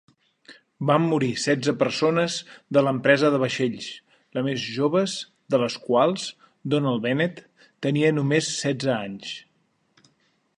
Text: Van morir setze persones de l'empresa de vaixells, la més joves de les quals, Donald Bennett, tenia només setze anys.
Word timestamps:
Van 0.91 1.03
morir 1.09 1.27
setze 1.41 1.73
persones 1.81 2.37
de 2.77 2.83
l'empresa 2.87 3.31
de 3.35 3.41
vaixells, 3.43 3.89
la 4.39 4.43
més 4.47 4.65
joves 4.79 5.17
de 5.57 5.61
les 5.65 5.77
quals, 5.85 6.25
Donald 6.75 7.05
Bennett, 7.05 7.45
tenia 7.89 8.15
només 8.19 8.51
setze 8.65 8.95
anys. 8.97 9.37